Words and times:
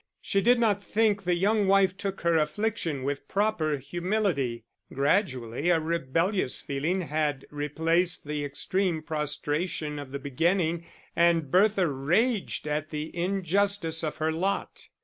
She 0.19 0.41
did 0.41 0.57
not 0.57 0.81
think 0.83 1.21
the 1.25 1.35
young 1.35 1.67
wife 1.67 1.95
took 1.95 2.21
her 2.21 2.35
affliction 2.35 3.03
with 3.03 3.27
proper 3.27 3.77
humility. 3.77 4.63
Gradually 4.91 5.69
a 5.69 5.79
rebellious 5.79 6.59
feeling 6.59 7.01
had 7.01 7.45
replaced 7.51 8.25
the 8.25 8.43
extreme 8.43 9.03
prostration 9.03 9.99
of 9.99 10.11
the 10.11 10.17
beginning, 10.17 10.87
and 11.15 11.51
Bertha 11.51 11.85
raged 11.87 12.67
at 12.67 12.89
the 12.89 13.15
injustice 13.15 14.03
of 14.03 14.17
her 14.17 14.31
lot. 14.31 14.87